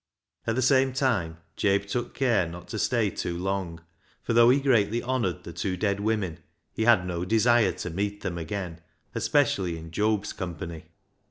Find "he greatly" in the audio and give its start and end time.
4.49-5.03